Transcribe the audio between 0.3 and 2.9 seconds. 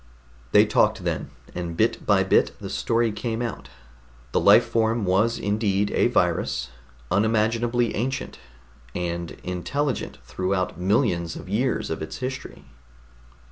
They talked then, and bit by bit the